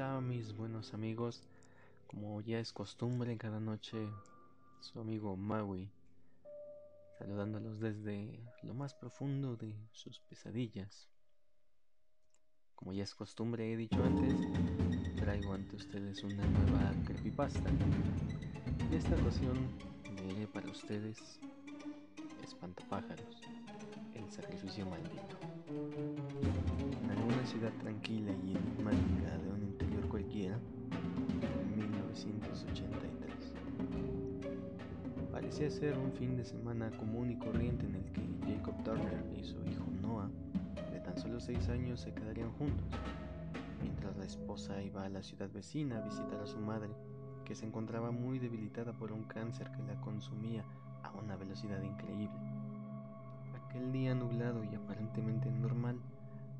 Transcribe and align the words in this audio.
Hola 0.00 0.22
mis 0.22 0.56
buenos 0.56 0.94
amigos, 0.94 1.42
como 2.06 2.40
ya 2.40 2.58
es 2.58 2.72
costumbre 2.72 3.36
cada 3.36 3.60
noche, 3.60 3.98
su 4.80 4.98
amigo 4.98 5.36
Maui, 5.36 5.90
saludándolos 7.18 7.80
desde 7.80 8.40
lo 8.62 8.72
más 8.72 8.94
profundo 8.94 9.56
de 9.56 9.76
sus 9.92 10.18
pesadillas. 10.20 11.06
Como 12.76 12.94
ya 12.94 13.02
es 13.02 13.14
costumbre, 13.14 13.70
he 13.70 13.76
dicho 13.76 14.02
antes, 14.02 14.34
traigo 15.16 15.52
ante 15.52 15.76
ustedes 15.76 16.24
una 16.24 16.46
nueva 16.46 16.94
creepypasta. 17.04 17.68
En 17.68 18.94
esta 18.94 19.14
ocasión 19.16 19.68
leeré 20.16 20.46
para 20.46 20.70
ustedes 20.70 21.38
Espantapájaros, 22.42 23.42
el 24.14 24.32
sacrificio 24.32 24.86
maldito. 24.86 25.36
En 27.02 27.10
alguna 27.10 27.44
ciudad 27.44 27.72
tranquila 27.80 28.32
y 28.32 28.56
enigmática 28.56 29.19
1983. 32.10 33.54
Parecía 35.30 35.70
ser 35.70 35.96
un 35.96 36.12
fin 36.12 36.36
de 36.36 36.44
semana 36.44 36.90
común 36.90 37.30
y 37.30 37.36
corriente 37.36 37.86
en 37.86 37.94
el 37.94 38.04
que 38.12 38.22
Jacob 38.52 38.82
Turner 38.82 39.24
y 39.38 39.44
su 39.44 39.64
hijo 39.64 39.84
Noah, 40.02 40.28
de 40.92 41.00
tan 41.00 41.16
solo 41.16 41.38
seis 41.38 41.68
años, 41.68 42.00
se 42.00 42.12
quedarían 42.12 42.50
juntos, 42.52 42.86
mientras 43.80 44.16
la 44.16 44.24
esposa 44.24 44.82
iba 44.82 45.04
a 45.04 45.08
la 45.08 45.22
ciudad 45.22 45.48
vecina 45.50 45.98
a 45.98 46.02
visitar 46.02 46.40
a 46.40 46.46
su 46.46 46.58
madre, 46.58 46.90
que 47.44 47.54
se 47.54 47.64
encontraba 47.64 48.10
muy 48.10 48.38
debilitada 48.38 48.92
por 48.92 49.12
un 49.12 49.22
cáncer 49.24 49.70
que 49.70 49.82
la 49.82 50.00
consumía 50.00 50.64
a 51.02 51.12
una 51.12 51.36
velocidad 51.36 51.80
increíble. 51.82 52.40
Aquel 53.64 53.92
día 53.92 54.14
nublado 54.16 54.64
y 54.64 54.74
aparentemente 54.74 55.50
normal 55.50 56.00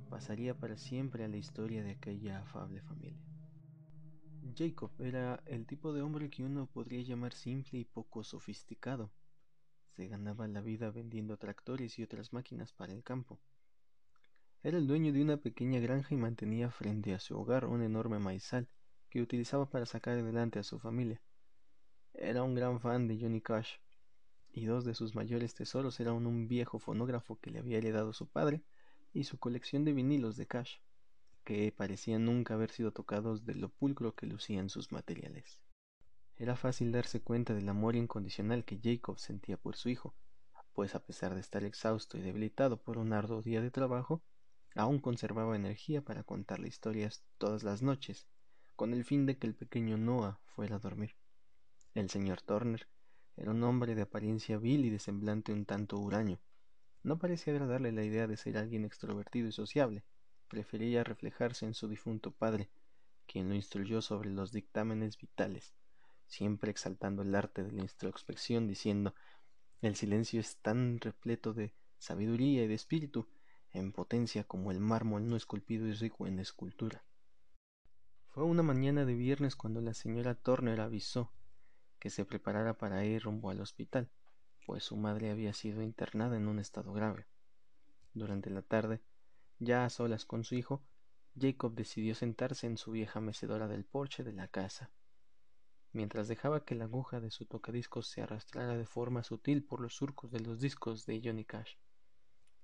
pasaría 0.08 0.54
para 0.54 0.76
siempre 0.76 1.24
a 1.24 1.28
la 1.28 1.36
historia 1.36 1.82
de 1.82 1.90
aquella 1.90 2.38
afable 2.38 2.80
familia. 2.82 3.29
Jacob 4.56 4.90
era 5.00 5.42
el 5.46 5.66
tipo 5.66 5.92
de 5.92 6.02
hombre 6.02 6.30
que 6.30 6.42
uno 6.42 6.66
podría 6.66 7.02
llamar 7.02 7.32
simple 7.32 7.78
y 7.78 7.84
poco 7.84 8.24
sofisticado. 8.24 9.10
Se 9.96 10.06
ganaba 10.08 10.48
la 10.48 10.60
vida 10.60 10.90
vendiendo 10.90 11.36
tractores 11.36 11.98
y 11.98 12.02
otras 12.02 12.32
máquinas 12.32 12.72
para 12.72 12.92
el 12.92 13.02
campo. 13.02 13.38
Era 14.62 14.78
el 14.78 14.86
dueño 14.86 15.12
de 15.12 15.22
una 15.22 15.36
pequeña 15.38 15.80
granja 15.80 16.14
y 16.14 16.18
mantenía 16.18 16.70
frente 16.70 17.14
a 17.14 17.20
su 17.20 17.38
hogar 17.38 17.66
un 17.66 17.82
enorme 17.82 18.18
maizal 18.18 18.68
que 19.08 19.22
utilizaba 19.22 19.68
para 19.68 19.86
sacar 19.86 20.18
adelante 20.18 20.58
a 20.58 20.62
su 20.62 20.78
familia. 20.78 21.20
Era 22.14 22.42
un 22.42 22.54
gran 22.54 22.80
fan 22.80 23.08
de 23.08 23.18
Johnny 23.18 23.40
Cash, 23.40 23.76
y 24.52 24.66
dos 24.66 24.84
de 24.84 24.94
sus 24.94 25.14
mayores 25.14 25.54
tesoros 25.54 26.00
eran 26.00 26.26
un 26.26 26.48
viejo 26.48 26.78
fonógrafo 26.78 27.38
que 27.40 27.50
le 27.50 27.58
había 27.58 27.78
heredado 27.78 28.12
su 28.12 28.26
padre 28.26 28.62
y 29.12 29.24
su 29.24 29.38
colección 29.38 29.84
de 29.84 29.92
vinilos 29.92 30.36
de 30.36 30.46
Cash, 30.46 30.78
que 31.44 31.72
parecían 31.72 32.24
nunca 32.24 32.54
haber 32.54 32.70
sido 32.70 32.92
tocados 32.92 33.44
de 33.44 33.54
lo 33.54 33.68
pulcro 33.68 34.14
que 34.14 34.26
lucían 34.26 34.68
sus 34.68 34.92
materiales. 34.92 35.60
Era 36.36 36.56
fácil 36.56 36.92
darse 36.92 37.20
cuenta 37.20 37.54
del 37.54 37.68
amor 37.68 37.96
incondicional 37.96 38.64
que 38.64 38.80
Jacob 38.82 39.18
sentía 39.18 39.56
por 39.56 39.76
su 39.76 39.88
hijo, 39.88 40.14
pues 40.72 40.94
a 40.94 41.04
pesar 41.04 41.34
de 41.34 41.40
estar 41.40 41.64
exhausto 41.64 42.16
y 42.16 42.22
debilitado 42.22 42.82
por 42.82 42.96
un 42.98 43.12
arduo 43.12 43.42
día 43.42 43.60
de 43.60 43.70
trabajo, 43.70 44.22
aún 44.74 45.00
conservaba 45.00 45.56
energía 45.56 46.02
para 46.02 46.22
contarle 46.22 46.68
historias 46.68 47.24
todas 47.38 47.62
las 47.62 47.82
noches, 47.82 48.26
con 48.76 48.94
el 48.94 49.04
fin 49.04 49.26
de 49.26 49.36
que 49.36 49.46
el 49.46 49.54
pequeño 49.54 49.98
Noah 49.98 50.40
fuera 50.46 50.76
a 50.76 50.78
dormir. 50.78 51.16
El 51.94 52.08
señor 52.08 52.40
Turner 52.40 52.88
era 53.36 53.50
un 53.50 53.62
hombre 53.64 53.94
de 53.94 54.02
apariencia 54.02 54.58
vil 54.58 54.84
y 54.84 54.90
de 54.90 54.98
semblante 54.98 55.52
un 55.52 55.66
tanto 55.66 55.98
huraño. 55.98 56.40
No 57.02 57.18
parecía 57.18 57.52
agradarle 57.52 57.92
la 57.92 58.04
idea 58.04 58.26
de 58.26 58.36
ser 58.36 58.56
alguien 58.56 58.84
extrovertido 58.84 59.48
y 59.48 59.52
sociable. 59.52 60.04
Prefería 60.50 61.04
reflejarse 61.04 61.64
en 61.64 61.74
su 61.74 61.86
difunto 61.86 62.32
padre, 62.32 62.68
quien 63.28 63.48
lo 63.48 63.54
instruyó 63.54 64.02
sobre 64.02 64.30
los 64.30 64.50
dictámenes 64.50 65.16
vitales, 65.16 65.74
siempre 66.26 66.72
exaltando 66.72 67.22
el 67.22 67.36
arte 67.36 67.62
de 67.62 67.70
la 67.70 67.82
introspección, 67.82 68.66
diciendo 68.66 69.14
el 69.80 69.94
silencio 69.94 70.40
es 70.40 70.56
tan 70.56 70.98
repleto 70.98 71.54
de 71.54 71.72
sabiduría 71.98 72.64
y 72.64 72.66
de 72.66 72.74
espíritu, 72.74 73.28
en 73.70 73.92
potencia 73.92 74.42
como 74.42 74.72
el 74.72 74.80
mármol 74.80 75.28
no 75.28 75.36
esculpido 75.36 75.86
y 75.86 75.92
rico 75.92 76.26
en 76.26 76.40
escultura. 76.40 77.04
Fue 78.26 78.42
una 78.42 78.64
mañana 78.64 79.04
de 79.04 79.14
viernes 79.14 79.54
cuando 79.54 79.80
la 79.80 79.94
señora 79.94 80.34
Turner 80.34 80.80
avisó 80.80 81.32
que 82.00 82.10
se 82.10 82.24
preparara 82.24 82.76
para 82.76 83.04
ir 83.04 83.22
rumbo 83.22 83.50
al 83.50 83.60
hospital, 83.60 84.10
pues 84.66 84.82
su 84.82 84.96
madre 84.96 85.30
había 85.30 85.52
sido 85.52 85.80
internada 85.80 86.36
en 86.36 86.48
un 86.48 86.58
estado 86.58 86.92
grave. 86.92 87.28
Durante 88.14 88.50
la 88.50 88.62
tarde, 88.62 89.00
ya 89.60 89.84
a 89.84 89.90
solas 89.90 90.24
con 90.24 90.42
su 90.42 90.54
hijo, 90.54 90.82
Jacob 91.38 91.74
decidió 91.74 92.14
sentarse 92.14 92.66
en 92.66 92.78
su 92.78 92.90
vieja 92.90 93.20
mecedora 93.20 93.68
del 93.68 93.84
porche 93.84 94.24
de 94.24 94.32
la 94.32 94.48
casa. 94.48 94.90
Mientras 95.92 96.28
dejaba 96.28 96.64
que 96.64 96.74
la 96.74 96.84
aguja 96.84 97.20
de 97.20 97.30
su 97.30 97.44
tocadiscos 97.44 98.08
se 98.08 98.22
arrastrara 98.22 98.76
de 98.76 98.86
forma 98.86 99.22
sutil 99.22 99.62
por 99.62 99.80
los 99.80 99.94
surcos 99.94 100.30
de 100.30 100.40
los 100.40 100.60
discos 100.60 101.04
de 101.04 101.20
Johnny 101.22 101.44
Cash, 101.44 101.74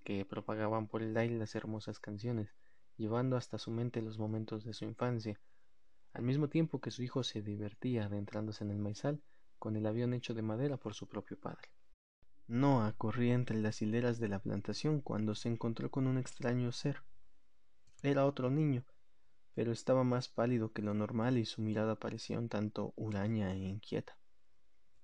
que 0.05 0.25
propagaban 0.25 0.89
por 0.89 1.03
el 1.03 1.17
aire 1.17 1.37
las 1.37 1.55
hermosas 1.55 2.01
canciones, 2.01 2.55
llevando 2.97 3.37
hasta 3.37 3.59
su 3.59 3.71
mente 3.71 4.01
los 4.01 4.19
momentos 4.19 4.65
de 4.65 4.73
su 4.73 4.85
infancia, 4.85 5.39
al 6.15 6.23
mismo 6.23 6.49
tiempo 6.49 6.81
que 6.81 6.91
su 6.91 7.03
hijo 7.03 7.23
se 7.23 7.43
divertía 7.43 8.07
adentrándose 8.07 8.65
en 8.65 8.71
el 8.71 8.79
maizal 8.79 9.23
con 9.59 9.77
el 9.77 9.85
avión 9.87 10.15
hecho 10.15 10.33
de 10.33 10.43
madera 10.43 10.79
por 10.79 10.95
su 10.95 11.07
propio 11.07 11.39
padre. 11.39 11.69
Noah 12.49 12.93
corría 12.93 13.35
entre 13.35 13.61
las 13.61 13.83
hileras 13.83 14.21
de 14.21 14.29
la 14.29 14.39
plantación 14.39 15.01
cuando 15.01 15.35
se 15.35 15.49
encontró 15.49 15.91
con 15.91 16.07
un 16.07 16.17
extraño 16.17 16.71
ser. 16.71 17.03
Era 18.03 18.25
otro 18.25 18.51
niño, 18.51 18.85
pero 19.55 19.73
estaba 19.73 20.05
más 20.05 20.29
pálido 20.29 20.73
que 20.73 20.83
lo 20.83 20.95
normal 20.95 21.39
y 21.39 21.45
su 21.45 21.61
mirada 21.61 21.97
parecía 21.97 22.39
un 22.39 22.49
tanto 22.49 22.93
huraña 22.95 23.53
e 23.53 23.59
inquieta. 23.59 24.17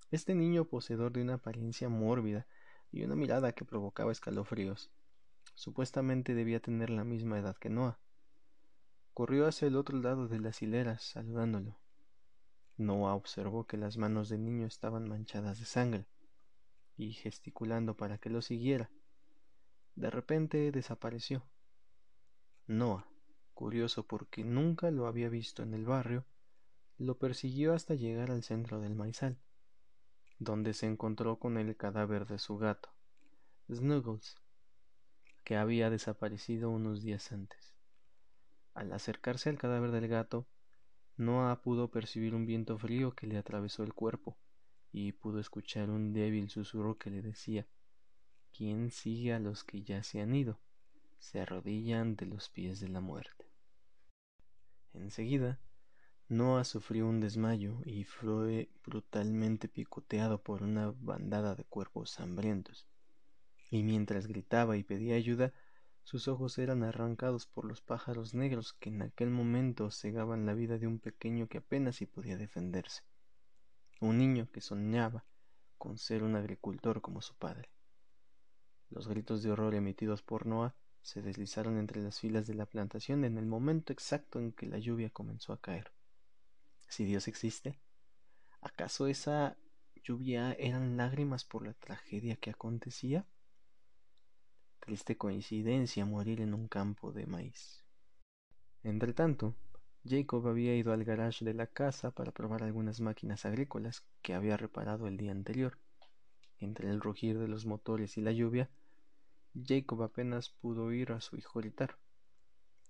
Este 0.09 0.35
niño, 0.35 0.65
poseedor 0.65 1.11
de 1.11 1.21
una 1.21 1.33
apariencia 1.33 1.89
mórbida 1.89 2.47
y 2.91 3.03
una 3.03 3.15
mirada 3.15 3.51
que 3.51 3.65
provocaba 3.65 4.13
escalofríos, 4.13 4.91
supuestamente 5.53 6.35
debía 6.35 6.61
tener 6.61 6.91
la 6.91 7.03
misma 7.03 7.39
edad 7.39 7.57
que 7.57 7.69
Noah, 7.69 7.99
corrió 9.13 9.47
hacia 9.47 9.67
el 9.67 9.75
otro 9.75 9.97
lado 9.97 10.29
de 10.29 10.39
las 10.39 10.61
hileras, 10.61 11.03
saludándolo. 11.03 11.77
Noah 12.77 13.15
observó 13.15 13.67
que 13.67 13.75
las 13.75 13.97
manos 13.97 14.29
del 14.29 14.45
niño 14.45 14.65
estaban 14.65 15.09
manchadas 15.09 15.59
de 15.59 15.65
sangre, 15.65 16.07
y 16.97 17.13
gesticulando 17.13 17.95
para 17.97 18.17
que 18.17 18.29
lo 18.29 18.41
siguiera. 18.41 18.91
De 19.95 20.09
repente 20.09 20.71
desapareció. 20.71 21.45
Noah, 22.67 23.07
curioso 23.53 24.07
porque 24.07 24.43
nunca 24.43 24.91
lo 24.91 25.07
había 25.07 25.29
visto 25.29 25.63
en 25.63 25.73
el 25.73 25.85
barrio, 25.85 26.25
lo 26.97 27.17
persiguió 27.17 27.73
hasta 27.73 27.95
llegar 27.95 28.31
al 28.31 28.43
centro 28.43 28.79
del 28.79 28.95
maizal, 28.95 29.37
donde 30.39 30.73
se 30.73 30.85
encontró 30.85 31.39
con 31.39 31.57
el 31.57 31.75
cadáver 31.75 32.25
de 32.25 32.39
su 32.39 32.57
gato, 32.57 32.93
Snuggles, 33.71 34.35
que 35.43 35.57
había 35.57 35.89
desaparecido 35.89 36.69
unos 36.69 37.01
días 37.01 37.31
antes. 37.31 37.73
Al 38.73 38.91
acercarse 38.93 39.49
al 39.49 39.57
cadáver 39.57 39.91
del 39.91 40.07
gato, 40.07 40.47
Noah 41.17 41.61
pudo 41.61 41.91
percibir 41.91 42.33
un 42.33 42.45
viento 42.45 42.77
frío 42.79 43.13
que 43.13 43.27
le 43.27 43.37
atravesó 43.37 43.83
el 43.83 43.93
cuerpo 43.93 44.37
y 44.93 45.11
pudo 45.11 45.39
escuchar 45.39 45.89
un 45.89 46.13
débil 46.13 46.49
susurro 46.49 46.97
que 46.97 47.09
le 47.09 47.21
decía 47.21 47.67
¿Quién 48.55 48.91
sigue 48.91 49.33
a 49.33 49.39
los 49.39 49.63
que 49.63 49.81
ya 49.81 50.03
se 50.03 50.21
han 50.21 50.35
ido? 50.35 50.59
Se 51.17 51.41
arrodillan 51.41 52.15
de 52.15 52.27
los 52.27 52.49
pies 52.49 52.79
de 52.79 52.87
la 52.87 53.01
muerte. 53.01 53.49
Enseguida, 54.93 55.59
Noah 56.29 56.63
sufrió 56.63 57.07
un 57.07 57.19
desmayo 57.19 57.81
y 57.83 58.03
fue 58.03 58.69
brutalmente 58.85 59.67
picoteado 59.67 60.43
por 60.43 60.61
una 60.61 60.93
bandada 60.99 61.55
de 61.55 61.65
cuerpos 61.65 62.19
hambrientos. 62.19 62.87
Y 63.71 63.81
mientras 63.81 64.27
gritaba 64.27 64.77
y 64.77 64.83
pedía 64.83 65.15
ayuda, 65.15 65.51
sus 66.03 66.27
ojos 66.27 66.59
eran 66.59 66.83
arrancados 66.83 67.47
por 67.47 67.65
los 67.65 67.81
pájaros 67.81 68.35
negros 68.35 68.73
que 68.73 68.89
en 68.89 69.01
aquel 69.01 69.31
momento 69.31 69.89
cegaban 69.89 70.45
la 70.45 70.53
vida 70.53 70.77
de 70.77 70.85
un 70.85 70.99
pequeño 70.99 71.47
que 71.47 71.57
apenas 71.57 71.95
si 71.95 72.05
podía 72.05 72.37
defenderse. 72.37 73.01
Un 74.03 74.17
niño 74.17 74.49
que 74.51 74.59
soñaba 74.59 75.23
con 75.77 75.97
ser 75.97 76.23
un 76.23 76.35
agricultor 76.35 76.99
como 76.99 77.21
su 77.21 77.35
padre. 77.35 77.69
Los 78.89 79.07
gritos 79.07 79.41
de 79.41 79.51
horror 79.51 79.75
emitidos 79.75 80.21
por 80.21 80.45
Noah 80.45 80.75
se 81.01 81.21
deslizaron 81.21 81.77
entre 81.77 82.01
las 82.01 82.19
filas 82.19 82.45
de 82.45 82.53
la 82.53 82.65
plantación 82.65 83.23
en 83.23 83.37
el 83.37 83.45
momento 83.45 83.93
exacto 83.93 84.39
en 84.39 84.51
que 84.51 84.65
la 84.65 84.77
lluvia 84.77 85.09
comenzó 85.09 85.53
a 85.53 85.61
caer. 85.61 85.93
Si 86.89 87.05
Dios 87.05 87.29
existe, 87.29 87.79
¿acaso 88.59 89.07
esa 89.07 89.55
lluvia 89.95 90.51
eran 90.59 90.97
lágrimas 90.97 91.45
por 91.45 91.65
la 91.65 91.73
tragedia 91.73 92.35
que 92.35 92.49
acontecía? 92.49 93.25
Triste 94.81 95.15
coincidencia 95.15 96.05
morir 96.05 96.41
en 96.41 96.53
un 96.53 96.67
campo 96.67 97.13
de 97.13 97.25
maíz. 97.25 97.85
Entretanto, 98.83 99.55
Jacob 100.05 100.47
había 100.47 100.75
ido 100.75 100.91
al 100.91 101.05
garage 101.05 101.45
de 101.45 101.53
la 101.53 101.67
casa 101.67 102.11
para 102.11 102.33
probar 102.33 102.63
algunas 102.63 102.99
máquinas 102.99 103.45
agrícolas 103.45 104.03
que 104.21 104.33
había 104.33 104.57
reparado 104.57 105.07
el 105.07 105.15
día 105.15 105.31
anterior. 105.31 105.79
Entre 106.59 106.89
el 106.89 106.99
rugir 106.99 107.39
de 107.39 107.47
los 107.47 107.65
motores 107.65 108.17
y 108.17 108.21
la 108.21 108.33
lluvia, 108.33 108.69
Jacob 109.53 110.03
apenas 110.03 110.49
pudo 110.49 110.85
oír 110.85 111.11
a 111.11 111.21
su 111.21 111.37
hijo 111.37 111.59
gritar. 111.59 111.97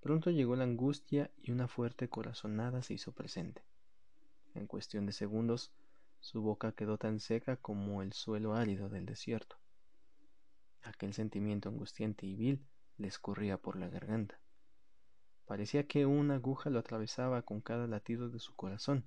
Pronto 0.02 0.32
llegó 0.32 0.56
la 0.56 0.64
angustia 0.64 1.32
y 1.38 1.52
una 1.52 1.68
fuerte 1.68 2.10
corazonada 2.10 2.82
se 2.82 2.96
hizo 2.96 3.12
presente. 3.12 3.64
En 4.56 4.68
cuestión 4.68 5.06
de 5.06 5.14
segundos, 5.14 5.72
su 6.20 6.42
boca 6.42 6.72
quedó 6.72 6.98
tan 6.98 7.20
seca 7.20 7.58
como 7.58 8.02
el 8.02 8.14
suelo 8.14 8.56
árido 8.56 8.90
del 8.90 9.06
desierto. 9.06 9.58
Aquel 10.82 11.14
sentimiento 11.14 11.70
angustiante 11.70 12.26
y 12.26 12.36
vil 12.36 12.66
le 12.98 13.08
escurría 13.08 13.58
por 13.58 13.78
la 13.78 13.90
garganta. 13.90 14.43
Parecía 15.46 15.88
que 15.88 16.06
una 16.06 16.36
aguja 16.36 16.70
lo 16.70 16.80
atravesaba 16.80 17.42
con 17.42 17.62
cada 17.62 17.88
latido 17.88 18.30
de 18.30 18.40
su 18.40 18.56
corazón. 18.56 19.06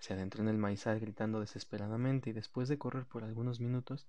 Se 0.00 0.12
adentró 0.12 0.42
en 0.42 0.48
el 0.48 0.58
maizal 0.58 1.00
gritando 1.00 1.40
desesperadamente 1.40 2.30
y 2.30 2.32
después 2.32 2.68
de 2.68 2.78
correr 2.78 3.06
por 3.06 3.24
algunos 3.24 3.60
minutos, 3.60 4.06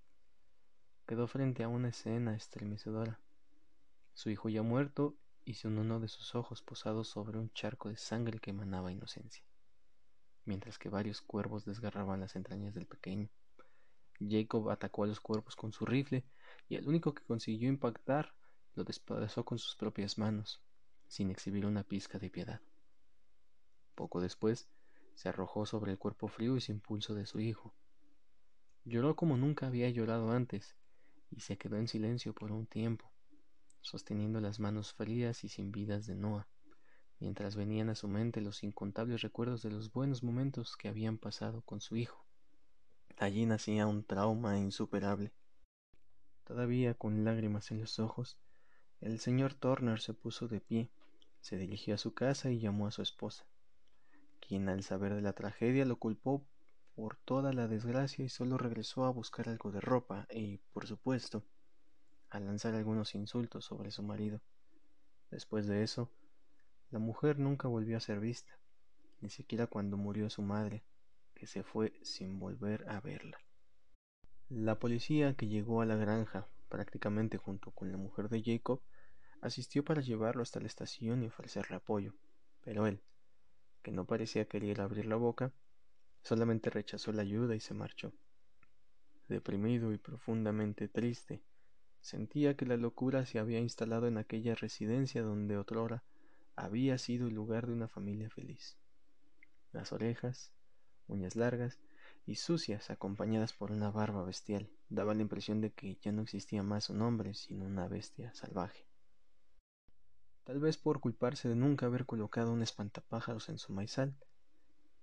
quedó 1.07 1.27
frente 1.27 1.63
a 1.63 1.69
una 1.69 1.89
escena 1.89 2.35
estremecedora. 2.35 3.19
Su 4.13 4.29
hijo 4.29 4.49
ya 4.49 4.63
muerto 4.63 5.15
y 5.45 5.53
sin 5.53 5.77
uno 5.77 6.01
de 6.01 6.09
sus 6.09 6.35
ojos 6.35 6.61
posado 6.61 7.05
sobre 7.05 7.39
un 7.39 7.49
charco 7.53 7.87
de 7.87 7.95
sangre 7.95 8.39
que 8.39 8.49
emanaba 8.49 8.91
inocencia, 8.91 9.45
mientras 10.43 10.77
que 10.77 10.89
varios 10.89 11.21
cuervos 11.21 11.63
desgarraban 11.63 12.19
las 12.19 12.35
entrañas 12.35 12.73
del 12.73 12.85
pequeño. 12.85 13.29
Jacob 14.19 14.69
atacó 14.69 15.05
a 15.05 15.07
los 15.07 15.21
cuervos 15.21 15.55
con 15.55 15.71
su 15.71 15.85
rifle 15.85 16.25
y 16.67 16.75
el 16.75 16.85
único 16.85 17.13
que 17.13 17.23
consiguió 17.23 17.69
impactar 17.69 18.33
lo 18.75 18.83
despedazó 18.83 19.45
con 19.45 19.57
sus 19.57 19.75
propias 19.77 20.17
manos, 20.17 20.61
sin 21.07 21.31
exhibir 21.31 21.65
una 21.65 21.83
pizca 21.83 22.19
de 22.19 22.29
piedad. 22.29 22.61
Poco 23.95 24.21
después, 24.21 24.67
se 25.15 25.29
arrojó 25.29 25.65
sobre 25.65 25.91
el 25.91 25.97
cuerpo 25.97 26.27
frío 26.27 26.55
y 26.57 26.61
sin 26.61 26.79
pulso 26.79 27.15
de 27.15 27.25
su 27.25 27.39
hijo. 27.39 27.73
Lloró 28.85 29.15
como 29.15 29.35
nunca 29.35 29.67
había 29.67 29.89
llorado 29.89 30.31
antes, 30.31 30.75
y 31.31 31.41
se 31.41 31.57
quedó 31.57 31.77
en 31.77 31.87
silencio 31.87 32.33
por 32.33 32.51
un 32.51 32.67
tiempo, 32.67 33.11
sosteniendo 33.81 34.39
las 34.39 34.59
manos 34.59 34.93
frías 34.93 35.43
y 35.43 35.49
sin 35.49 35.71
vidas 35.71 36.05
de 36.05 36.15
Noah, 36.15 36.47
mientras 37.19 37.55
venían 37.55 37.89
a 37.89 37.95
su 37.95 38.07
mente 38.07 38.41
los 38.41 38.63
incontables 38.63 39.21
recuerdos 39.21 39.63
de 39.63 39.71
los 39.71 39.91
buenos 39.91 40.23
momentos 40.23 40.77
que 40.77 40.87
habían 40.87 41.17
pasado 41.17 41.61
con 41.61 41.81
su 41.81 41.95
hijo. 41.95 42.25
Allí 43.17 43.45
nacía 43.45 43.87
un 43.87 44.03
trauma 44.03 44.59
insuperable. 44.59 45.33
Todavía 46.43 46.93
con 46.93 47.23
lágrimas 47.25 47.71
en 47.71 47.79
los 47.79 47.97
ojos, 47.99 48.37
el 49.01 49.19
señor 49.19 49.53
Turner 49.55 49.99
se 49.99 50.13
puso 50.13 50.47
de 50.47 50.61
pie, 50.61 50.91
se 51.41 51.57
dirigió 51.57 51.95
a 51.95 51.97
su 51.97 52.13
casa 52.13 52.51
y 52.51 52.59
llamó 52.59 52.87
a 52.87 52.91
su 52.91 53.01
esposa, 53.01 53.45
quien 54.39 54.69
al 54.69 54.83
saber 54.83 55.15
de 55.15 55.21
la 55.21 55.33
tragedia 55.33 55.85
lo 55.85 55.97
culpó 55.97 56.45
por 56.95 57.15
toda 57.17 57.53
la 57.53 57.67
desgracia 57.67 58.25
y 58.25 58.29
solo 58.29 58.57
regresó 58.57 59.05
a 59.05 59.11
buscar 59.11 59.49
algo 59.49 59.71
de 59.71 59.81
ropa 59.81 60.27
y, 60.31 60.57
por 60.73 60.87
supuesto, 60.87 61.43
a 62.29 62.39
lanzar 62.39 62.73
algunos 62.73 63.15
insultos 63.15 63.65
sobre 63.65 63.91
su 63.91 64.03
marido. 64.03 64.41
Después 65.29 65.67
de 65.67 65.83
eso, 65.83 66.11
la 66.89 66.99
mujer 66.99 67.37
nunca 67.37 67.67
volvió 67.67 67.97
a 67.97 68.01
ser 68.01 68.19
vista, 68.19 68.57
ni 69.21 69.29
siquiera 69.29 69.67
cuando 69.67 69.97
murió 69.97 70.29
su 70.29 70.41
madre, 70.41 70.83
que 71.35 71.45
se 71.45 71.63
fue 71.63 71.93
sin 72.01 72.39
volver 72.39 72.89
a 72.89 72.99
verla. 72.99 73.37
La 74.49 74.79
policía 74.79 75.35
que 75.35 75.47
llegó 75.47 75.81
a 75.81 75.85
la 75.85 75.97
granja 75.97 76.47
prácticamente 76.69 77.37
junto 77.37 77.71
con 77.71 77.91
la 77.91 77.97
mujer 77.97 78.29
de 78.29 78.41
Jacob, 78.43 78.81
asistió 79.41 79.83
para 79.83 80.01
llevarlo 80.01 80.41
hasta 80.41 80.59
la 80.59 80.67
estación 80.67 81.23
y 81.23 81.27
ofrecerle 81.27 81.77
apoyo, 81.77 82.13
pero 82.61 82.87
él, 82.87 83.01
que 83.81 83.91
no 83.91 84.05
parecía 84.05 84.45
querer 84.45 84.81
abrir 84.81 85.05
la 85.05 85.15
boca, 85.15 85.53
solamente 86.21 86.69
rechazó 86.69 87.11
la 87.11 87.21
ayuda 87.21 87.55
y 87.55 87.59
se 87.59 87.73
marchó. 87.73 88.13
Deprimido 89.27 89.93
y 89.93 89.97
profundamente 89.97 90.87
triste, 90.87 91.43
sentía 92.01 92.55
que 92.55 92.65
la 92.65 92.77
locura 92.77 93.25
se 93.25 93.39
había 93.39 93.59
instalado 93.59 94.07
en 94.07 94.17
aquella 94.17 94.55
residencia 94.55 95.21
donde 95.21 95.57
otrora 95.57 96.03
había 96.55 96.97
sido 96.97 97.27
el 97.27 97.35
lugar 97.35 97.67
de 97.67 97.73
una 97.73 97.87
familia 97.87 98.29
feliz. 98.29 98.77
Las 99.71 99.91
orejas, 99.91 100.51
uñas 101.07 101.35
largas 101.35 101.79
y 102.25 102.35
sucias, 102.35 102.89
acompañadas 102.89 103.53
por 103.53 103.71
una 103.71 103.91
barba 103.91 104.23
bestial, 104.23 104.69
daban 104.89 105.17
la 105.17 105.23
impresión 105.23 105.61
de 105.61 105.71
que 105.71 105.97
ya 106.01 106.11
no 106.11 106.23
existía 106.23 106.63
más 106.63 106.89
un 106.89 107.01
hombre, 107.01 107.33
sino 107.35 107.65
una 107.65 107.87
bestia 107.87 108.33
salvaje. 108.33 108.86
Tal 110.47 110.61
vez 110.61 110.77
por 110.77 111.01
culparse 111.01 111.49
de 111.49 111.57
nunca 111.57 111.87
haber 111.87 112.05
colocado 112.05 112.53
un 112.53 112.61
espantapájaros 112.61 113.49
en 113.49 113.57
su 113.57 113.73
maizal, 113.73 114.15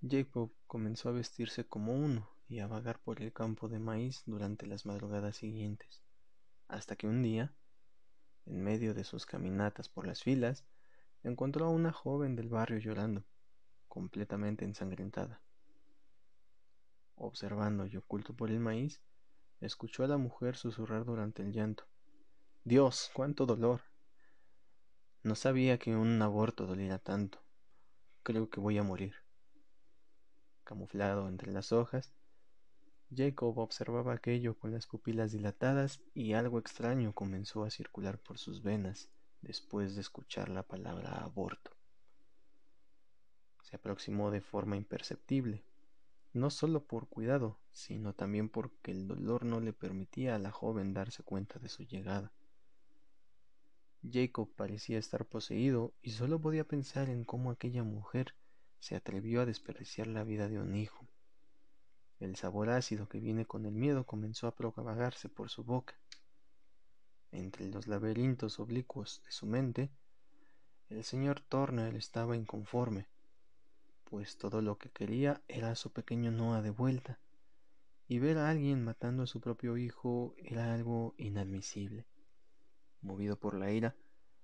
Jacob 0.00 0.50
comenzó 0.67 1.11
a 1.11 1.12
vestirse 1.12 1.67
como 1.67 1.93
uno 1.93 2.31
y 2.49 2.61
a 2.61 2.67
vagar 2.67 2.99
por 2.99 3.20
el 3.20 3.31
campo 3.31 3.69
de 3.69 3.79
maíz 3.79 4.23
durante 4.25 4.67
las 4.67 4.87
madrugadas 4.87 5.37
siguientes, 5.37 6.02
hasta 6.67 6.96
que 6.96 7.06
un 7.06 7.23
día, 7.23 7.55
en 8.46 8.62
medio 8.62 8.94
de 8.94 9.05
sus 9.05 9.26
caminatas 9.26 9.91
por 9.91 10.06
las 10.06 10.23
filas, 10.23 10.64
encontró 11.23 11.67
a 11.67 11.70
una 11.70 11.93
joven 11.93 12.37
del 12.37 12.49
barrio 12.49 12.79
llorando, 12.79 13.23
completamente 13.87 14.64
ensangrentada. 14.64 15.43
Observando 17.17 17.85
y 17.85 17.99
oculto 17.99 18.32
por 18.32 18.50
el 18.50 18.61
maíz, 18.61 19.02
escuchó 19.61 20.05
a 20.05 20.08
la 20.08 20.17
mujer 20.17 20.56
susurrar 20.56 21.05
durante 21.05 21.43
el 21.43 21.52
llanto. 21.52 21.85
Dios, 22.64 23.11
cuánto 23.12 23.44
dolor. 23.44 23.82
No 25.24 25.36
sabía 25.36 25.78
que 25.78 25.96
un 25.96 26.20
aborto 26.20 26.66
doliera 26.66 26.98
tanto. 26.98 27.42
Creo 28.22 28.50
que 28.50 28.60
voy 28.60 28.76
a 28.76 28.82
morir. 28.82 29.14
Camuflado 30.64 31.30
entre 31.30 31.50
las 31.50 31.72
hojas, 31.72 32.12
Jacob 33.10 33.56
observaba 33.56 34.12
aquello 34.12 34.58
con 34.58 34.70
las 34.70 34.86
pupilas 34.86 35.32
dilatadas 35.32 36.02
y 36.12 36.34
algo 36.34 36.58
extraño 36.58 37.14
comenzó 37.14 37.64
a 37.64 37.70
circular 37.70 38.18
por 38.18 38.36
sus 38.36 38.62
venas 38.62 39.08
después 39.40 39.94
de 39.94 40.02
escuchar 40.02 40.50
la 40.50 40.62
palabra 40.62 41.12
aborto. 41.24 41.70
Se 43.62 43.76
aproximó 43.76 44.30
de 44.30 44.42
forma 44.42 44.76
imperceptible, 44.76 45.64
no 46.34 46.50
solo 46.50 46.84
por 46.84 47.08
cuidado, 47.08 47.58
sino 47.72 48.12
también 48.12 48.50
porque 48.50 48.90
el 48.90 49.08
dolor 49.08 49.46
no 49.46 49.60
le 49.60 49.72
permitía 49.72 50.34
a 50.34 50.38
la 50.38 50.50
joven 50.50 50.92
darse 50.92 51.22
cuenta 51.22 51.58
de 51.58 51.70
su 51.70 51.82
llegada. 51.84 52.30
Jacob 54.10 54.52
parecía 54.54 54.98
estar 54.98 55.26
poseído 55.26 55.94
y 56.02 56.10
solo 56.10 56.40
podía 56.40 56.64
pensar 56.64 57.08
en 57.08 57.24
cómo 57.24 57.50
aquella 57.50 57.82
mujer 57.82 58.34
se 58.78 58.96
atrevió 58.96 59.40
a 59.40 59.46
desperdiciar 59.46 60.06
la 60.06 60.24
vida 60.24 60.48
de 60.48 60.58
un 60.58 60.74
hijo. 60.76 61.06
El 62.20 62.36
sabor 62.36 62.70
ácido 62.70 63.08
que 63.08 63.20
viene 63.20 63.46
con 63.46 63.66
el 63.66 63.74
miedo 63.74 64.04
comenzó 64.04 64.46
a 64.46 64.54
propagarse 64.54 65.28
por 65.28 65.50
su 65.50 65.64
boca. 65.64 65.94
Entre 67.32 67.66
los 67.66 67.86
laberintos 67.86 68.60
oblicuos 68.60 69.22
de 69.24 69.32
su 69.32 69.46
mente, 69.46 69.90
el 70.88 71.02
señor 71.04 71.40
Turner 71.40 71.94
estaba 71.96 72.36
inconforme 72.36 73.08
pues 74.14 74.36
todo 74.36 74.62
lo 74.62 74.79
que 74.79 74.90
quería 74.90 75.43
era 75.48 75.74
su 75.74 75.90
pequeño 75.90 76.31
Noah 76.31 76.62
de 76.62 76.70
vuelta, 76.70 77.19
y 78.06 78.20
ver 78.20 78.38
a 78.38 78.48
alguien 78.48 78.84
matando 78.84 79.24
a 79.24 79.26
su 79.26 79.40
propio 79.40 79.76
hijo 79.76 80.36
era 80.38 80.72
algo 80.72 81.17
inadmisible. 81.19 82.06
Movido 83.05 83.37
por 83.37 83.55
la 83.55 83.70
ira, 83.70 83.94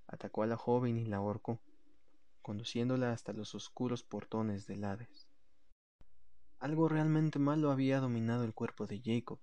atacó 0.07 0.45
a 0.45 0.47
la 0.47 0.57
joven 0.57 0.97
y 0.97 1.05
la 1.05 1.17
ahorcó, 1.17 1.61
conduciéndola 2.43 3.13
hasta 3.13 3.33
los 3.33 3.57
oscuros 3.57 4.05
portones 4.05 4.69
del 4.69 4.85
Hades. 4.85 5.27
Algo 6.61 6.89
realmente 6.89 7.41
malo 7.41 7.73
había 7.73 7.99
dominado 7.99 8.45
el 8.45 8.55
cuerpo 8.55 8.87
de 8.87 9.01
Jacob. 9.05 9.41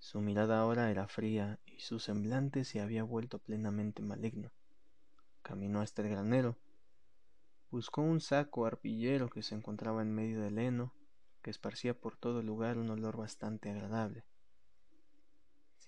Su 0.00 0.20
mirada 0.20 0.58
ahora 0.58 0.90
era 0.90 1.06
fría 1.06 1.60
y 1.66 1.78
su 1.78 2.00
semblante 2.00 2.64
se 2.64 2.80
había 2.80 3.04
vuelto 3.04 3.38
plenamente 3.38 4.02
maligno. 4.02 4.50
Caminó 5.42 5.80
hasta 5.80 6.02
el 6.02 6.08
granero, 6.08 6.56
Buscó 7.70 8.02
un 8.02 8.20
saco 8.20 8.66
arpillero 8.66 9.30
que 9.30 9.44
se 9.44 9.54
encontraba 9.54 10.02
en 10.02 10.12
medio 10.12 10.40
del 10.40 10.58
heno, 10.58 10.92
que 11.40 11.50
esparcía 11.50 11.94
por 11.94 12.16
todo 12.16 12.40
el 12.40 12.46
lugar 12.46 12.78
un 12.78 12.90
olor 12.90 13.16
bastante 13.16 13.70
agradable. 13.70 14.24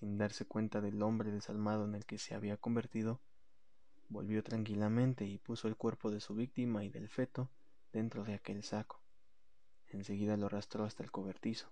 Sin 0.03 0.17
darse 0.17 0.43
cuenta 0.43 0.81
del 0.81 1.01
hombre 1.01 1.31
desalmado 1.31 1.85
en 1.85 1.95
el 1.95 2.05
que 2.05 2.17
se 2.17 2.35
había 2.35 2.57
convertido, 2.57 3.21
volvió 4.09 4.43
tranquilamente 4.43 5.23
y 5.23 5.37
puso 5.37 5.69
el 5.69 5.77
cuerpo 5.77 6.11
de 6.11 6.19
su 6.19 6.35
víctima 6.35 6.83
y 6.83 6.89
del 6.89 7.07
feto 7.07 7.49
dentro 7.93 8.25
de 8.25 8.33
aquel 8.33 8.63
saco. 8.63 8.99
Enseguida 9.87 10.35
lo 10.35 10.47
arrastró 10.47 10.83
hasta 10.83 11.03
el 11.03 11.11
cobertizo. 11.11 11.71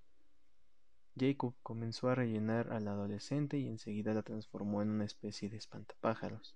Jacob 1.20 1.56
comenzó 1.62 2.08
a 2.08 2.16
rellenar 2.16 2.72
al 2.72 2.88
adolescente 2.88 3.58
y 3.58 3.68
enseguida 3.68 4.14
la 4.14 4.24
transformó 4.24 4.82
en 4.82 4.92
una 4.92 5.04
especie 5.04 5.50
de 5.50 5.58
espantapájaros, 5.58 6.56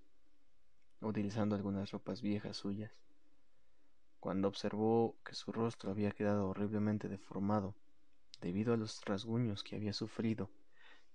utilizando 1.02 1.56
algunas 1.56 1.90
ropas 1.90 2.22
viejas 2.22 2.56
suyas. 2.56 2.92
Cuando 4.18 4.48
observó 4.48 5.18
que 5.26 5.34
su 5.34 5.52
rostro 5.52 5.90
había 5.90 6.12
quedado 6.12 6.48
horriblemente 6.48 7.06
deformado 7.10 7.74
debido 8.40 8.72
a 8.72 8.78
los 8.78 9.04
rasguños 9.04 9.62
que 9.62 9.76
había 9.76 9.92
sufrido 9.92 10.48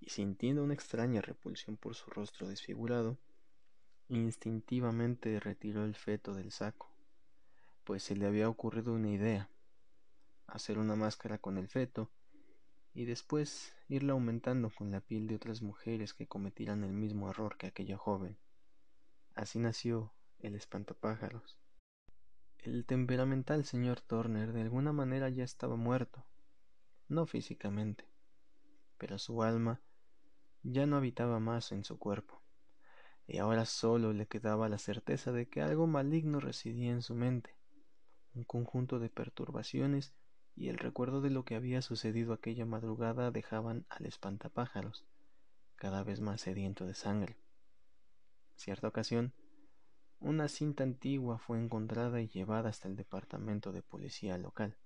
y 0.02 0.10
sintiendo 0.10 0.64
una 0.64 0.74
extraña 0.74 1.22
repulsión 1.22 1.78
por 1.78 1.96
su 1.96 2.10
rostro 2.10 2.48
desfigurado, 2.48 3.18
instintivamente 4.10 5.40
retiró 5.40 5.86
el 5.86 5.96
feto 5.96 6.34
del 6.34 6.52
saco, 6.52 6.92
pues 7.84 8.04
se 8.04 8.16
le 8.16 8.26
había 8.26 8.50
ocurrido 8.50 8.94
una 8.94 9.10
idea, 9.10 9.50
hacer 10.48 10.80
una 10.80 10.96
máscara 10.96 11.38
con 11.38 11.58
el 11.58 11.68
feto 11.70 12.12
y 12.94 13.06
después 13.06 13.74
irla 13.88 14.14
aumentando 14.14 14.70
con 14.70 14.92
la 14.92 15.02
piel 15.02 15.28
de 15.28 15.36
otras 15.36 15.62
mujeres 15.62 16.14
que 16.14 16.28
cometieran 16.28 16.84
el 16.84 16.94
mismo 16.94 17.30
error 17.30 17.58
que 17.58 17.68
aquella 17.68 17.98
joven. 17.98 18.38
Así 19.36 19.60
nació 19.60 20.12
el 20.40 20.56
espantapájaros. 20.56 21.58
El 22.58 22.86
temperamental 22.86 23.66
señor 23.66 24.02
Turner 24.02 24.52
de 24.52 24.62
alguna 24.62 24.92
manera 24.92 25.30
ya 25.30 25.44
estaba 25.44 25.78
muerto, 25.78 26.26
no 27.08 27.26
físicamente, 27.26 28.06
pero 28.98 29.18
su 29.18 29.42
alma 29.42 29.80
ya 30.64 30.86
no 30.86 30.98
habitaba 30.98 31.40
más 31.40 31.72
en 31.72 31.84
su 31.84 31.98
cuerpo, 31.98 32.42
y 33.28 33.38
ahora 33.38 33.66
solo 33.66 34.14
le 34.14 34.28
quedaba 34.28 34.70
la 34.70 34.78
certeza 34.78 35.32
de 35.32 35.48
que 35.48 35.62
algo 35.62 35.88
maligno 35.88 36.40
residía 36.40 36.92
en 36.92 37.02
su 37.02 37.16
mente, 37.16 37.56
un 38.34 38.44
conjunto 38.44 39.00
de 39.00 39.10
perturbaciones 39.10 40.14
y 40.56 40.70
el 40.70 40.78
recuerdo 40.78 41.22
de 41.22 41.30
lo 41.30 41.46
que 41.46 41.56
había 41.56 41.82
sucedido 41.82 42.34
aquella 42.34 42.66
madrugada 42.66 43.32
dejaban 43.32 43.86
al 43.90 44.06
espantapájaros 44.06 45.06
cada 45.76 46.04
vez 46.04 46.22
más 46.22 46.42
sediento 46.42 46.86
de 46.86 46.94
sangre. 46.94 47.38
Cierta 48.56 48.88
ocasión, 48.88 49.34
una 50.20 50.48
cinta 50.48 50.84
antigua 50.84 51.40
fue 51.40 51.58
encontrada 51.58 52.22
y 52.22 52.28
llevada 52.28 52.70
hasta 52.70 52.88
el 52.88 52.96
departamento 52.96 53.72
de 53.72 53.82
policía 53.82 54.38
local. 54.38 54.78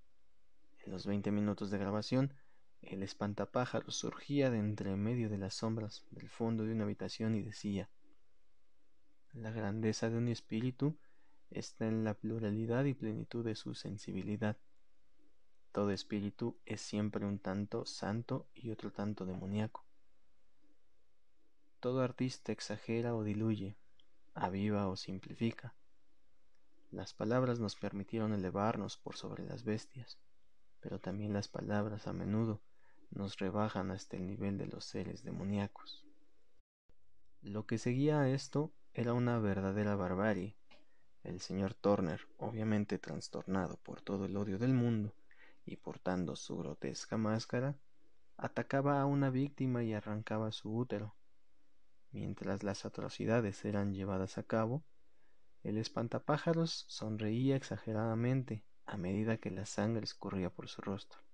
En 0.78 0.92
los 0.92 1.04
veinte 1.04 1.30
minutos 1.30 1.70
de 1.70 1.76
grabación, 1.76 2.32
el 2.88 3.02
espantapájaros 3.02 3.96
surgía 3.96 4.50
de 4.50 4.58
entre 4.58 4.94
medio 4.96 5.28
de 5.28 5.38
las 5.38 5.54
sombras 5.54 6.04
del 6.10 6.28
fondo 6.28 6.64
de 6.64 6.72
una 6.72 6.84
habitación 6.84 7.34
y 7.34 7.42
decía 7.42 7.90
La 9.32 9.50
grandeza 9.50 10.08
de 10.08 10.16
un 10.16 10.28
espíritu 10.28 10.96
está 11.50 11.86
en 11.86 12.04
la 12.04 12.14
pluralidad 12.14 12.84
y 12.84 12.94
plenitud 12.94 13.44
de 13.44 13.56
su 13.56 13.74
sensibilidad. 13.74 14.56
Todo 15.72 15.90
espíritu 15.90 16.58
es 16.64 16.80
siempre 16.80 17.26
un 17.26 17.38
tanto 17.38 17.84
santo 17.86 18.48
y 18.54 18.70
otro 18.70 18.92
tanto 18.92 19.26
demoníaco. 19.26 19.84
Todo 21.80 22.02
artista 22.02 22.52
exagera 22.52 23.14
o 23.14 23.24
diluye, 23.24 23.76
aviva 24.34 24.88
o 24.88 24.96
simplifica. 24.96 25.74
Las 26.90 27.12
palabras 27.12 27.58
nos 27.58 27.76
permitieron 27.76 28.32
elevarnos 28.32 28.96
por 28.96 29.16
sobre 29.16 29.44
las 29.44 29.64
bestias, 29.64 30.18
pero 30.80 31.00
también 31.00 31.32
las 31.32 31.48
palabras 31.48 32.06
a 32.06 32.12
menudo 32.12 32.62
nos 33.10 33.38
rebajan 33.38 33.90
hasta 33.90 34.16
el 34.16 34.26
nivel 34.26 34.58
de 34.58 34.66
los 34.66 34.84
seres 34.84 35.22
demoníacos. 35.22 36.04
Lo 37.42 37.66
que 37.66 37.78
seguía 37.78 38.20
a 38.20 38.28
esto 38.28 38.72
era 38.94 39.14
una 39.14 39.38
verdadera 39.38 39.96
barbarie. 39.96 40.56
El 41.22 41.40
señor 41.40 41.74
Turner, 41.74 42.20
obviamente 42.36 42.98
trastornado 42.98 43.76
por 43.82 44.00
todo 44.00 44.26
el 44.26 44.36
odio 44.36 44.58
del 44.58 44.74
mundo 44.74 45.14
y 45.64 45.76
portando 45.76 46.36
su 46.36 46.56
grotesca 46.58 47.16
máscara, 47.16 47.76
atacaba 48.36 49.00
a 49.00 49.06
una 49.06 49.30
víctima 49.30 49.82
y 49.82 49.92
arrancaba 49.94 50.52
su 50.52 50.76
útero, 50.76 51.16
Mientras 52.16 52.62
las 52.62 52.86
atrocidades 52.86 53.62
eran 53.66 53.92
llevadas 53.92 54.38
a 54.38 54.42
cabo, 54.42 54.82
el 55.62 55.76
espantapájaros 55.76 56.86
sonreía 56.88 57.56
exageradamente 57.56 58.64
a 58.86 58.96
medida 58.96 59.36
que 59.36 59.50
la 59.50 59.66
sangre 59.66 60.04
escurría 60.04 60.48
por 60.48 60.66
su 60.68 60.80
rostro. 60.80 61.25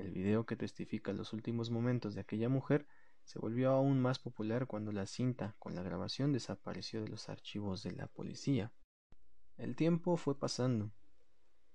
El 0.00 0.12
video 0.12 0.46
que 0.46 0.56
testifica 0.56 1.12
los 1.12 1.34
últimos 1.34 1.70
momentos 1.70 2.14
de 2.14 2.22
aquella 2.22 2.48
mujer 2.48 2.86
se 3.24 3.38
volvió 3.38 3.70
aún 3.70 4.00
más 4.00 4.18
popular 4.18 4.66
cuando 4.66 4.92
la 4.92 5.06
cinta 5.06 5.54
con 5.58 5.74
la 5.74 5.82
grabación 5.82 6.32
desapareció 6.32 7.02
de 7.02 7.08
los 7.08 7.28
archivos 7.28 7.82
de 7.82 7.92
la 7.92 8.06
policía. 8.06 8.72
El 9.58 9.76
tiempo 9.76 10.16
fue 10.16 10.38
pasando. 10.38 10.90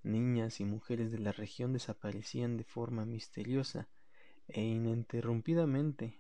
Niñas 0.02 0.60
y 0.60 0.66
mujeres 0.66 1.12
de 1.12 1.20
la 1.20 1.34
región 1.34 1.72
desaparecían 1.72 2.58
de 2.58 2.64
forma 2.64 3.06
misteriosa 3.06 3.88
e 4.48 4.64
ininterrumpidamente 4.64 6.20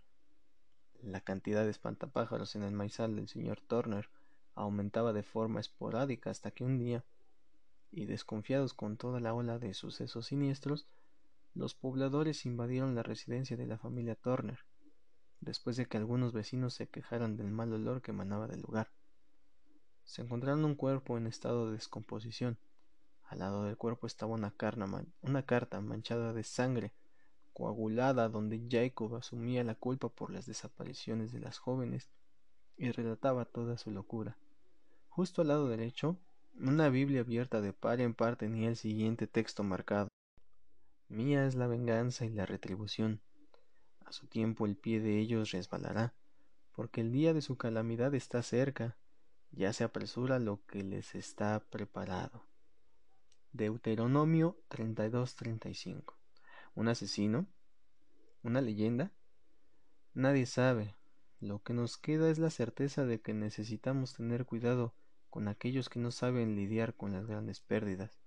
la 1.01 1.21
cantidad 1.21 1.63
de 1.63 1.71
espantapájaros 1.71 2.55
en 2.55 2.61
el 2.61 2.71
maizal 2.71 3.15
del 3.15 3.27
señor 3.27 3.61
Turner 3.61 4.09
aumentaba 4.53 5.11
de 5.11 5.23
forma 5.23 5.59
esporádica 5.59 6.29
hasta 6.29 6.51
que 6.51 6.63
un 6.63 6.77
día, 6.77 7.03
y 7.91 8.05
desconfiados 8.05 8.75
con 8.75 8.95
toda 8.95 9.19
la 9.19 9.33
ola 9.33 9.57
de 9.57 9.73
sucesos 9.73 10.27
siniestros, 10.27 10.87
los 11.55 11.73
pobladores 11.73 12.45
invadieron 12.45 12.95
la 12.95 13.03
residencia 13.03 13.55
de 13.55 13.65
la 13.65 13.77
familia 13.77 14.15
Turner, 14.15 14.59
después 15.39 15.77
de 15.77 15.85
que 15.85 15.97
algunos 15.97 16.33
vecinos 16.33 16.73
se 16.73 16.87
quejaran 16.87 17.37
del 17.37 17.49
mal 17.49 17.71
olor 17.71 18.01
que 18.01 18.11
emanaba 18.11 18.47
del 18.47 18.61
lugar. 18.61 18.91
Se 20.03 20.21
encontraron 20.21 20.65
un 20.65 20.75
cuerpo 20.75 21.17
en 21.17 21.27
estado 21.27 21.67
de 21.67 21.73
descomposición. 21.73 22.59
Al 23.23 23.39
lado 23.39 23.63
del 23.63 23.77
cuerpo 23.77 24.05
estaba 24.05 24.33
una, 24.33 24.51
carta 24.51 25.81
manchada 25.81 26.33
de 26.33 26.43
sangre 26.43 26.93
coagulada 27.53 28.27
donde 28.27 28.67
Jacob 28.69 29.15
asumía 29.15 29.63
la 29.63 29.75
culpa 29.75 30.09
por 30.09 30.31
las 30.31 30.45
desapariciones 30.45 31.31
de 31.31 31.39
las 31.39 31.57
jóvenes 31.57 32.09
y 32.75 32.91
relataba 32.91 33.45
toda 33.45 33.77
su 33.77 33.91
locura. 33.91 34.37
Justo 35.07 35.41
al 35.41 35.47
lado 35.47 35.69
derecho, 35.69 36.19
una 36.59 36.89
Biblia 36.89 37.21
abierta 37.21 37.61
de 37.61 37.71
par 37.71 38.01
en 38.01 38.13
par 38.13 38.35
tenía 38.35 38.67
el 38.67 38.75
siguiente 38.75 39.25
texto 39.25 39.63
marcado. 39.63 40.09
Mía 41.07 41.45
es 41.45 41.55
la 41.55 41.67
venganza 41.67 42.25
y 42.25 42.29
la 42.29 42.45
retribución. 42.45 43.21
A 44.05 44.11
su 44.11 44.27
tiempo 44.27 44.65
el 44.65 44.75
pie 44.75 44.99
de 44.99 45.19
ellos 45.19 45.51
resbalará, 45.51 46.13
porque 46.71 47.01
el 47.01 47.11
día 47.11 47.33
de 47.33 47.41
su 47.41 47.57
calamidad 47.57 48.13
está 48.15 48.41
cerca, 48.41 48.97
ya 49.51 49.71
se 49.73 49.83
apresura 49.83 50.39
lo 50.39 50.65
que 50.65 50.83
les 50.83 51.15
está 51.15 51.59
preparado. 51.69 52.45
Deuteronomio 53.51 54.57
32-35 54.69 56.15
¿Un 56.73 56.89
asesino? 56.89 57.47
¿Una 58.43 58.59
leyenda? 58.59 59.13
Nadie 60.13 60.45
sabe. 60.45 60.95
Lo 61.39 61.63
que 61.63 61.73
nos 61.73 61.97
queda 61.97 62.29
es 62.29 62.37
la 62.37 62.49
certeza 62.49 63.05
de 63.05 63.21
que 63.21 63.33
necesitamos 63.33 64.13
tener 64.13 64.45
cuidado 64.45 64.93
con 65.29 65.47
aquellos 65.47 65.89
que 65.89 65.99
no 65.99 66.11
saben 66.11 66.55
lidiar 66.55 66.95
con 66.95 67.13
las 67.13 67.27
grandes 67.27 67.61
pérdidas. 67.61 68.24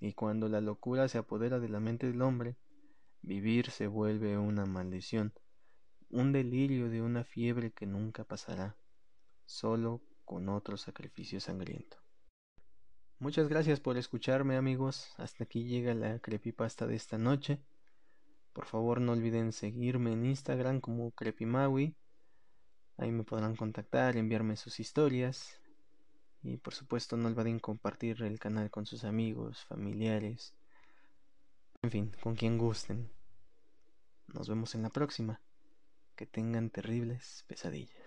Y 0.00 0.12
cuando 0.12 0.48
la 0.48 0.60
locura 0.60 1.08
se 1.08 1.18
apodera 1.18 1.60
de 1.60 1.68
la 1.68 1.80
mente 1.80 2.06
del 2.06 2.22
hombre, 2.22 2.56
vivir 3.22 3.70
se 3.70 3.86
vuelve 3.86 4.36
una 4.36 4.66
maldición, 4.66 5.32
un 6.10 6.32
delirio 6.32 6.90
de 6.90 7.02
una 7.02 7.24
fiebre 7.24 7.72
que 7.72 7.86
nunca 7.86 8.24
pasará, 8.24 8.76
solo 9.46 10.02
con 10.24 10.48
otro 10.48 10.76
sacrificio 10.76 11.40
sangriento. 11.40 11.98
Muchas 13.18 13.48
gracias 13.48 13.80
por 13.80 13.96
escucharme 13.96 14.56
amigos. 14.56 15.14
Hasta 15.16 15.44
aquí 15.44 15.64
llega 15.64 15.94
la 15.94 16.18
creepypasta 16.18 16.86
de 16.86 16.96
esta 16.96 17.16
noche. 17.16 17.60
Por 18.52 18.66
favor 18.66 19.00
no 19.00 19.12
olviden 19.12 19.52
seguirme 19.52 20.12
en 20.12 20.26
Instagram 20.26 20.80
como 20.80 21.10
creepymaui. 21.12 21.96
Ahí 22.96 23.10
me 23.10 23.24
podrán 23.24 23.56
contactar, 23.56 24.16
enviarme 24.16 24.56
sus 24.56 24.78
historias. 24.78 25.58
Y 26.44 26.58
por 26.58 26.74
supuesto 26.74 27.16
no 27.16 27.28
olviden 27.28 27.58
compartir 27.58 28.22
el 28.22 28.38
canal 28.38 28.70
con 28.70 28.84
sus 28.84 29.04
amigos, 29.04 29.64
familiares. 29.64 30.54
En 31.82 31.90
fin, 31.90 32.12
con 32.22 32.36
quien 32.36 32.58
gusten. 32.58 33.10
Nos 34.26 34.48
vemos 34.48 34.74
en 34.74 34.82
la 34.82 34.90
próxima. 34.90 35.40
Que 36.14 36.26
tengan 36.26 36.70
terribles 36.70 37.44
pesadillas. 37.48 38.03